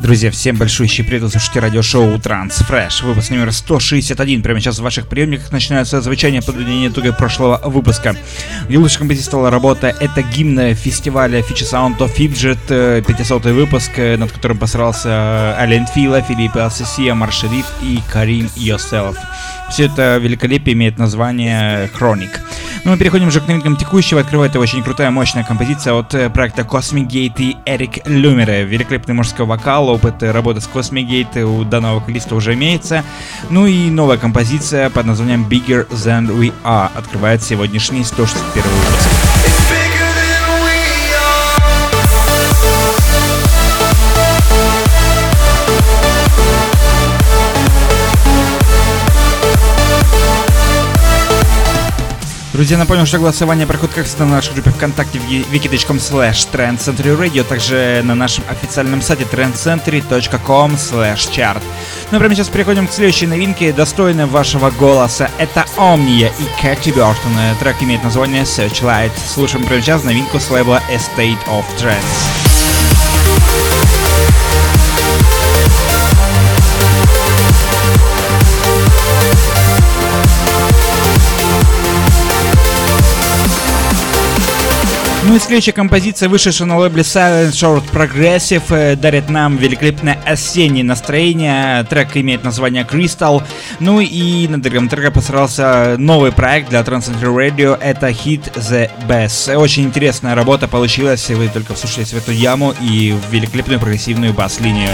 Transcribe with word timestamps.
Друзья, 0.00 0.30
всем 0.30 0.56
большущий 0.56 1.04
привет, 1.04 1.30
слушайте 1.30 1.60
радиошоу 1.60 2.18
Трансфреш, 2.18 3.02
выпуск 3.02 3.30
номер 3.30 3.52
161. 3.52 4.40
Прямо 4.42 4.58
сейчас 4.58 4.78
в 4.78 4.82
ваших 4.82 5.06
приемниках 5.06 5.52
начинается 5.52 6.00
звучание 6.00 6.40
подведения 6.40 6.88
итога 6.88 7.12
прошлого 7.12 7.60
выпуска. 7.64 8.16
Где 8.66 8.78
лучшей 8.78 9.14
стала 9.16 9.50
работа 9.50 9.94
это 10.00 10.22
гимн 10.22 10.74
фестиваля 10.74 11.40
Feature 11.40 11.70
Sound 11.70 11.98
of 11.98 12.16
Fidget, 12.16 13.02
500 13.02 13.44
выпуск, 13.46 13.90
э, 13.96 14.16
над 14.16 14.32
которым 14.32 14.56
посрался 14.56 15.54
Ален 15.58 15.86
Фила, 15.86 16.22
Филипп 16.22 16.56
Алсесия, 16.56 17.14
Маршериф 17.14 17.66
и 17.82 18.00
Карим 18.10 18.48
Yourself. 18.56 19.16
Все 19.70 19.84
это 19.84 20.16
великолепие 20.16 20.74
имеет 20.74 20.98
название 20.98 21.88
Хроник. 21.88 22.40
Ну, 22.84 22.92
мы 22.92 22.96
переходим 22.98 23.28
уже 23.28 23.40
к 23.40 23.46
новинкам 23.46 23.76
текущего. 23.76 24.20
Открывает 24.20 24.52
это 24.52 24.60
очень 24.60 24.82
крутая, 24.82 25.10
мощная 25.10 25.44
композиция 25.44 25.92
от 25.92 26.14
э, 26.14 26.30
проекта 26.30 26.62
Cosmic 26.62 27.08
Gate 27.08 27.38
и 27.38 27.56
Эрик 27.66 28.06
Люмере. 28.06 28.64
Великолепный 28.64 29.14
мужской 29.14 29.44
вокал, 29.44 29.88
опыт 29.88 30.22
работы 30.22 30.60
с 30.60 30.68
Cosmic 30.72 31.06
Gate 31.06 31.42
у 31.42 31.64
данного 31.64 32.00
вокалиста 32.00 32.34
уже 32.34 32.54
имеется. 32.54 33.04
Ну 33.50 33.66
и 33.66 33.90
новая 33.90 34.16
композиция 34.16 34.88
под 34.88 35.06
названием 35.06 35.46
Bigger 35.46 35.88
Than 35.90 36.28
We 36.28 36.52
Are 36.64 36.90
открывает 36.94 37.42
сегодняшний 37.42 38.02
161 38.02 38.62
выпуск. 38.62 39.29
Друзья, 52.60 52.76
напомню, 52.76 53.06
что 53.06 53.18
голосование 53.18 53.66
проходит 53.66 53.94
как 53.94 54.04
всегда 54.04 54.26
на 54.26 54.32
нашей 54.32 54.52
группе 54.52 54.68
ВКонтакте 54.68 55.18
wiki.com 55.18 55.96
slash 55.96 56.46
trendcentury 56.52 57.42
также 57.42 58.02
на 58.04 58.14
нашем 58.14 58.44
официальном 58.50 59.00
сайте 59.00 59.24
trendcentury.com 59.24 60.74
slash 60.74 61.30
chart. 61.34 61.62
Ну 62.10 62.18
а 62.18 62.20
прямо 62.20 62.34
сейчас 62.34 62.50
переходим 62.50 62.86
к 62.86 62.92
следующей 62.92 63.28
новинке, 63.28 63.72
достойной 63.72 64.26
вашего 64.26 64.70
голоса. 64.72 65.30
Это 65.38 65.64
Omnia 65.78 66.30
и 66.38 66.60
Кэти 66.60 66.90
Бёртон. 66.90 67.32
Трек 67.60 67.82
имеет 67.82 68.04
название 68.04 68.42
Searchlight. 68.42 69.12
Слушаем 69.26 69.64
прямо 69.64 69.80
сейчас 69.80 70.04
новинку 70.04 70.38
с 70.38 70.50
лейбла 70.50 70.82
Estate 70.90 71.38
of 71.46 71.64
Trends. 71.78 73.69
Ну 85.30 85.36
и 85.36 85.38
следующая 85.38 85.70
композиция, 85.70 86.28
вышедшая 86.28 86.66
на 86.66 86.76
лейбле 86.76 87.04
Silent 87.04 87.52
Short 87.52 87.84
Progressive, 87.92 88.64
э, 88.70 88.96
дарит 88.96 89.28
нам 89.28 89.58
великолепное 89.58 90.18
осеннее 90.26 90.82
настроение. 90.82 91.84
Трек 91.84 92.16
имеет 92.16 92.42
название 92.42 92.82
Crystal. 92.82 93.40
Ну 93.78 94.00
и 94.00 94.48
над 94.48 94.66
этим 94.66 94.88
треком 94.88 95.12
постарался 95.12 95.94
новый 95.98 96.32
проект 96.32 96.70
для 96.70 96.80
Transcendent 96.80 97.22
Radio. 97.22 97.78
Это 97.80 98.08
Hit 98.08 98.52
the 98.56 98.90
Bass. 99.06 99.54
Очень 99.54 99.84
интересная 99.84 100.34
работа 100.34 100.66
получилась. 100.66 101.30
Вы 101.30 101.46
только 101.46 101.74
вслушались 101.74 102.12
в 102.12 102.16
эту 102.16 102.32
яму 102.32 102.74
и 102.80 103.12
в 103.12 103.32
великолепную 103.32 103.78
прогрессивную 103.78 104.34
бас-линию. 104.34 104.90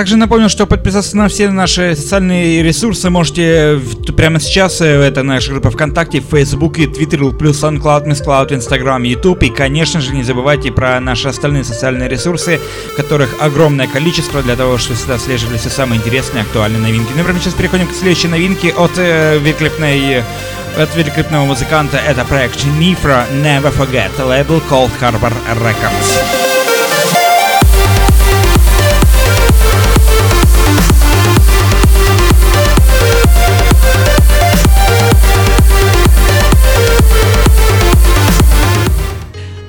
Также 0.00 0.16
напомню, 0.16 0.48
что 0.48 0.64
подписаться 0.66 1.14
на 1.14 1.28
все 1.28 1.50
наши 1.50 1.94
социальные 1.94 2.62
ресурсы 2.62 3.10
можете 3.10 3.78
прямо 4.16 4.40
сейчас. 4.40 4.80
Э, 4.80 4.86
это 4.86 5.22
наша 5.22 5.52
группа 5.52 5.70
ВКонтакте, 5.70 6.22
в 6.22 6.24
Фейсбуке, 6.30 6.86
Твиттер, 6.86 7.32
плюс 7.32 7.62
SoundCloud, 7.62 8.06
MissCloud, 8.06 8.50
Instagram, 8.50 9.02
YouTube. 9.02 9.42
И, 9.42 9.50
конечно 9.50 10.00
же, 10.00 10.14
не 10.14 10.22
забывайте 10.22 10.72
про 10.72 10.98
наши 11.00 11.28
остальные 11.28 11.64
социальные 11.64 12.08
ресурсы, 12.08 12.58
которых 12.96 13.42
огромное 13.42 13.88
количество 13.88 14.42
для 14.42 14.56
того, 14.56 14.78
чтобы 14.78 14.96
всегда 14.96 15.18
слеживали 15.18 15.58
все 15.58 15.68
самые 15.68 15.98
интересные 15.98 16.44
актуальные 16.44 16.80
новинки. 16.80 17.12
Ну, 17.14 17.22
прямо 17.22 17.38
сейчас 17.38 17.52
переходим 17.52 17.86
к 17.86 17.92
следующей 17.92 18.28
новинке 18.28 18.72
от 18.72 18.92
э, 18.96 19.38
великолепной 19.38 20.22
от 20.78 20.96
великолепного 20.96 21.44
музыканта. 21.44 21.98
Это 21.98 22.24
проект 22.24 22.64
Nifra 22.78 23.26
Never 23.42 23.70
Forget, 23.76 24.18
лейбл 24.26 24.62
Cold 24.70 24.92
Harbor 24.98 25.34
Records. 25.62 26.49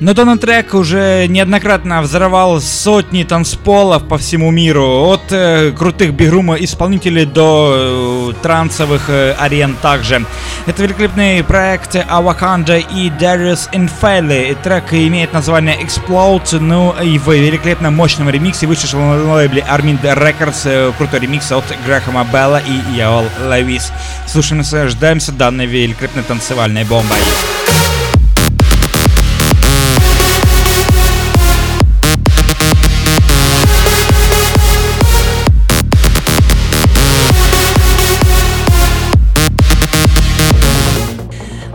Но 0.00 0.14
данный 0.14 0.38
трек 0.38 0.72
уже 0.72 1.26
неоднократно 1.28 2.00
взорвал 2.00 2.58
сотни 2.62 3.22
танцполов 3.22 4.08
по 4.08 4.16
всему 4.16 4.50
миру, 4.50 5.10
от 5.10 5.30
э, 5.30 5.72
крутых 5.72 6.14
бигрума 6.14 6.54
исполнителей 6.54 7.26
до 7.26 8.32
э, 8.32 8.42
трансовых 8.42 9.10
э, 9.10 9.34
арен 9.38 9.76
также. 9.82 10.24
Это 10.64 10.82
великолепный 10.82 11.44
проект 11.44 11.96
Аваканда 12.08 12.78
и 12.78 13.10
Darius 13.10 13.70
Infeli. 13.74 14.56
Трек 14.62 14.94
имеет 14.94 15.34
название 15.34 15.76
Explode, 15.78 16.58
ну 16.58 16.94
и 17.02 17.18
в 17.18 17.30
великолепном 17.30 17.94
мощном 17.94 18.30
ремиксе 18.30 18.66
вышел 18.66 18.98
на 18.98 19.34
лейбле 19.34 19.62
Armin 19.68 20.00
Records 20.00 20.62
э, 20.64 20.92
крутой 20.96 21.20
ремикс 21.20 21.52
от 21.52 21.64
Грэхэма 21.84 22.26
Белла 22.32 22.62
и 22.66 22.96
Яол 22.96 23.26
Левис. 23.50 23.92
И 24.34 24.54
наслаждаемся 24.54 25.32
данной 25.32 25.66
великолепной 25.66 26.22
танцевальной 26.22 26.84
бомбой. 26.84 27.18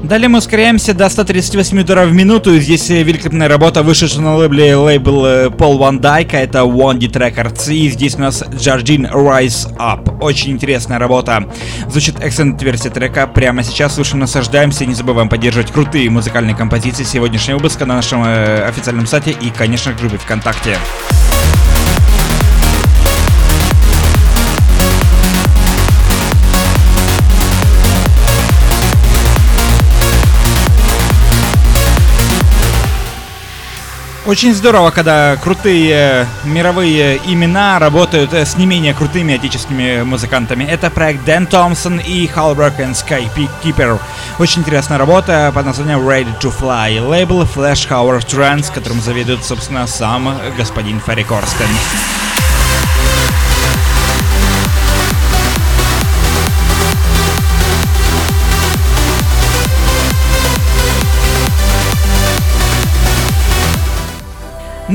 Далее 0.06 0.30
мы 0.30 0.38
ускоряемся 0.38 0.94
до 0.94 1.10
138 1.10 1.80
ударов 1.80 2.10
в 2.10 2.14
минуту. 2.14 2.56
Здесь 2.60 2.90
великолепная 2.90 3.48
работа, 3.48 3.82
вышедшая 3.82 4.22
на 4.22 4.36
лейбле 4.36 4.76
лейбл 4.76 5.26
э, 5.26 5.50
Пол 5.50 5.80
Ван 5.80 6.00
Дайка, 6.00 6.38
это 6.38 6.60
One 6.60 7.00
Dit 7.00 7.14
Records. 7.14 7.74
И 7.74 7.90
здесь 7.90 8.14
у 8.14 8.20
нас 8.20 8.44
Jardine 8.44 9.12
Rise 9.12 9.76
Up. 9.78 10.20
Очень 10.22 10.52
интересная 10.52 11.00
работа. 11.00 11.50
Звучит 11.90 12.24
эксцент 12.24 12.62
версия 12.62 12.92
трека. 12.92 13.26
Прямо 13.26 13.64
сейчас 13.64 13.96
слушаем, 13.96 14.20
наслаждаемся. 14.20 14.86
Не 14.86 14.94
забываем 14.94 15.28
поддерживать 15.28 15.72
крутые 15.72 16.08
музыкальные 16.12 16.56
композиции 16.56 17.04
сегодняшнего 17.04 17.58
выпуска 17.58 17.88
на 17.88 17.96
нашем 17.96 18.24
э, 18.24 18.64
официальном 18.64 19.08
сайте 19.08 19.32
и, 19.32 19.50
конечно, 19.50 19.92
группе 19.94 20.18
ВКонтакте. 20.18 20.78
Очень 34.26 34.56
здорово, 34.56 34.90
когда 34.90 35.38
крутые 35.38 36.26
мировые 36.46 37.22
имена 37.28 37.78
работают 37.78 38.34
с 38.34 38.58
не 38.58 38.66
менее 38.66 38.96
крутыми 38.96 39.36
отечественными 39.36 40.02
музыкантами. 40.02 40.64
Это 40.64 40.90
проект 40.90 41.24
Дэн 41.26 41.46
Томпсон 41.46 42.00
и 42.00 42.26
Halberg 42.26 42.76
and 42.80 42.96
Skykeeper. 42.96 44.00
Очень 44.40 44.62
интересная 44.62 44.98
работа 44.98 45.52
под 45.54 45.68
названием 45.68 46.00
Ready 46.00 46.40
to 46.40 46.52
Fly. 46.52 47.08
Лейбл 47.08 47.44
Flash 47.44 47.88
Hour 47.88 48.20
Trends, 48.26 48.74
которым 48.74 49.00
заведует, 49.00 49.46
собственно, 49.46 49.86
сам 49.86 50.36
господин 50.58 51.00
Ферри 51.00 51.24
Корстен. 51.24 51.68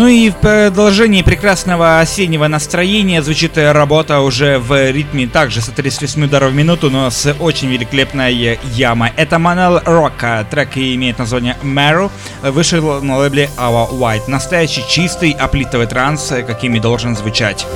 Ну 0.00 0.08
и 0.08 0.31
в 0.31 0.37
продолжении 0.37 1.20
прекрасного 1.20 2.00
осеннего 2.00 2.49
настроения 2.49 3.20
звучит 3.20 3.58
работа 3.58 4.20
уже 4.20 4.58
в 4.58 4.91
ритме 4.91 5.26
также 5.26 5.61
138 5.61 6.25
ударов 6.25 6.52
в 6.52 6.55
минуту, 6.55 6.88
но 6.88 7.11
с 7.11 7.35
очень 7.38 7.69
великолепной 7.69 8.58
ямой. 8.73 9.12
Это 9.17 9.38
Манел 9.38 9.79
Рока, 9.85 10.47
трек 10.50 10.79
имеет 10.79 11.19
название 11.19 11.58
Мэро, 11.62 12.08
вышел 12.41 13.02
на 13.02 13.19
лейбле 13.19 13.50
Our 13.58 13.91
White. 13.91 14.23
Настоящий 14.26 14.85
чистый 14.88 15.32
аплитовый 15.32 15.87
транс, 15.87 16.32
какими 16.47 16.79
должен 16.79 17.14
звучать. 17.14 17.67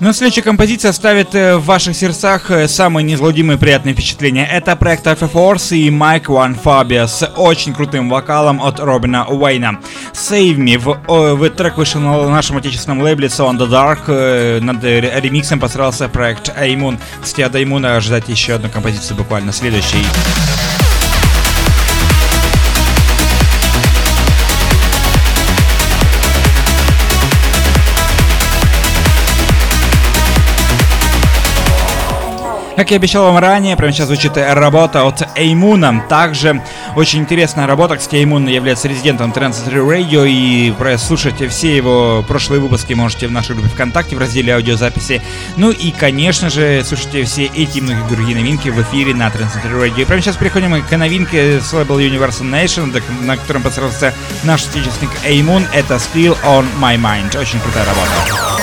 Но 0.00 0.12
следующая 0.12 0.42
композиция 0.42 0.90
оставит 0.90 1.34
э, 1.34 1.56
в 1.56 1.64
ваших 1.64 1.96
сердцах 1.96 2.50
э, 2.50 2.68
самые 2.68 3.04
неизгладимые 3.04 3.58
приятные 3.58 3.94
впечатления. 3.94 4.46
Это 4.46 4.74
проект 4.76 5.06
Alpha 5.06 5.30
Force 5.30 5.76
и 5.76 5.88
Mike 5.88 6.26
One 6.26 6.58
Fabia 6.62 7.06
с 7.06 7.26
очень 7.36 7.72
крутым 7.72 8.10
вокалом 8.10 8.60
от 8.60 8.80
Робина 8.80 9.26
Уэйна. 9.26 9.80
Save 10.12 10.56
Me. 10.56 10.78
В, 10.78 11.36
в 11.36 11.50
трек 11.50 11.76
вышел 11.76 12.00
на 12.00 12.28
нашем 12.28 12.56
отечественном 12.56 13.02
лейбле 13.02 13.28
Sound 13.28 13.58
the 13.58 13.68
Dark. 13.68 14.00
Э, 14.08 14.60
над 14.60 14.82
ремиксом 14.82 15.60
постарался 15.60 16.08
проект 16.08 16.52
Аймун. 16.56 16.98
Кстати, 17.22 17.42
от 17.42 17.54
Аймуна 17.54 17.96
ожидать 17.96 18.28
еще 18.28 18.54
одну 18.54 18.68
композицию 18.68 19.16
буквально 19.16 19.52
следующей. 19.52 20.04
Как 32.76 32.90
я 32.90 32.96
обещал 32.96 33.24
вам 33.24 33.38
ранее, 33.38 33.76
прямо 33.76 33.92
сейчас 33.92 34.08
звучит 34.08 34.36
работа 34.36 35.04
от 35.04 35.22
Эймуна. 35.36 36.04
Также 36.08 36.60
очень 36.96 37.20
интересная 37.20 37.68
работа. 37.68 37.96
Кстати, 37.96 38.16
Эймун 38.16 38.48
является 38.48 38.88
резидентом 38.88 39.30
Transitory 39.30 39.86
Radio 39.86 40.28
и 40.28 40.72
прослушать 40.72 41.40
все 41.50 41.76
его 41.76 42.24
прошлые 42.26 42.60
выпуски 42.60 42.94
можете 42.94 43.28
в 43.28 43.30
нашей 43.30 43.54
группе 43.54 43.70
ВКонтакте 43.70 44.16
в 44.16 44.18
разделе 44.18 44.54
аудиозаписи. 44.54 45.22
Ну 45.56 45.70
и, 45.70 45.92
конечно 45.92 46.50
же, 46.50 46.82
слушайте 46.84 47.22
все 47.24 47.44
эти 47.44 47.78
и 47.78 47.80
многие 47.80 48.08
другие 48.08 48.36
новинки 48.36 48.68
в 48.70 48.82
эфире 48.82 49.14
на 49.14 49.28
Transitory 49.28 49.88
Radio. 49.88 50.02
И 50.02 50.04
прямо 50.04 50.20
сейчас 50.20 50.36
переходим 50.36 50.82
к 50.82 50.96
новинке 50.96 51.60
с 51.60 51.72
лейбл 51.72 52.00
Universal 52.00 52.50
Nation, 52.50 52.92
на 53.22 53.36
котором 53.36 53.62
постарался 53.62 54.12
наш 54.42 54.66
отечественник 54.66 55.12
Эймун. 55.24 55.64
Это 55.72 55.94
Still 55.94 56.36
on 56.42 56.66
My 56.80 56.96
Mind. 56.96 57.38
Очень 57.38 57.60
крутая 57.60 57.84
работа. 57.84 58.53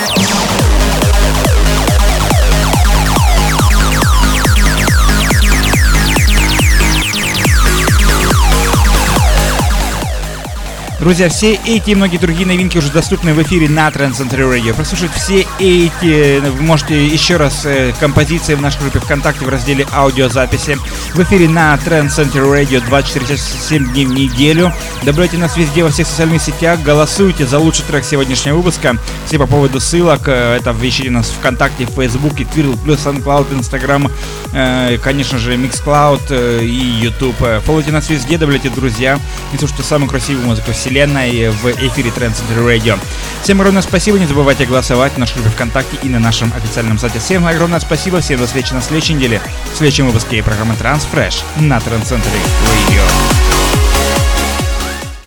Друзья, 11.01 11.29
все 11.29 11.55
эти 11.65 11.89
и 11.89 11.95
многие 11.95 12.19
другие 12.19 12.45
новинки 12.45 12.77
уже 12.77 12.91
доступны 12.91 13.33
в 13.33 13.41
эфире 13.41 13.67
на 13.67 13.87
Trend 13.87 14.11
Center 14.11 14.47
Radio. 14.47 14.75
Прослушать 14.75 15.11
все 15.15 15.47
эти 15.57 16.37
вы 16.37 16.61
можете 16.61 17.07
еще 17.07 17.37
раз 17.37 17.65
э, 17.65 17.91
композиции 17.99 18.53
в 18.53 18.61
нашей 18.61 18.81
группе 18.81 18.99
ВКонтакте 18.99 19.43
в 19.43 19.49
разделе 19.49 19.87
аудиозаписи. 19.91 20.77
В 21.15 21.23
эфире 21.23 21.49
на 21.49 21.73
Trend 21.73 22.09
Center 22.09 22.43
Radio 22.43 22.85
24 22.85 23.25
часа 23.25 23.57
7 23.67 23.93
дней 23.93 24.05
в 24.05 24.13
неделю. 24.13 24.71
Добавляйте 25.01 25.39
нас 25.39 25.57
везде 25.57 25.83
во 25.83 25.89
всех 25.89 26.05
социальных 26.05 26.39
сетях, 26.39 26.79
голосуйте 26.83 27.47
за 27.47 27.57
лучший 27.57 27.83
трек 27.85 28.05
сегодняшнего 28.05 28.57
выпуска. 28.57 28.95
Все 29.25 29.39
по 29.39 29.47
поводу 29.47 29.79
ссылок, 29.79 30.27
э, 30.27 30.57
это 30.57 30.75
ищите 30.83 31.09
нас 31.09 31.31
ВКонтакте, 31.31 31.85
Фейсбуке, 31.85 32.43
Twitter, 32.43 32.77
плюс 32.77 33.07
Instagram, 33.07 34.11
э, 34.53 34.99
конечно 35.03 35.39
же, 35.39 35.55
Mixcloud 35.55 36.63
и 36.63 37.01
YouTube. 37.01 37.63
Фолловите 37.65 37.91
нас 37.91 38.07
везде, 38.07 38.37
добавляйте 38.37 38.69
друзья 38.69 39.19
и 39.51 39.57
слушайте 39.57 39.81
самую 39.81 40.07
красивую 40.07 40.45
музыку 40.45 40.71
все 40.73 40.90
вселенной 40.91 41.49
в 41.49 41.71
эфире 41.71 42.09
Trend 42.09 42.33
Center 42.33 42.65
Radio. 42.65 42.99
Всем 43.41 43.61
огромное 43.61 43.81
спасибо, 43.81 44.19
не 44.19 44.25
забывайте 44.25 44.65
голосовать 44.65 45.13
в 45.13 45.17
нашей 45.17 45.35
группе 45.35 45.49
ВКонтакте 45.51 45.97
и 46.03 46.09
на 46.09 46.19
нашем 46.19 46.51
официальном 46.53 46.99
сайте. 46.99 47.19
Всем 47.19 47.47
огромное 47.47 47.79
спасибо, 47.79 48.19
всем 48.19 48.41
до 48.41 48.45
встречи 48.45 48.73
на 48.73 48.81
следующей 48.81 49.13
неделе, 49.13 49.41
в 49.73 49.77
следующем 49.77 50.07
выпуске 50.07 50.43
программы 50.43 50.73
Transfresh 50.73 51.43
на 51.61 51.77
Trend 51.77 52.03
Center 52.03 52.27
Radio. 52.89 53.60